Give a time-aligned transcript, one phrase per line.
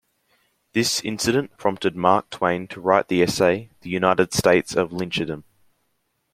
[0.73, 5.43] This incident prompted Mark Twain to write the essay "The United States of Lyncherdom".